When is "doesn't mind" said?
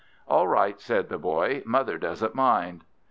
1.99-2.85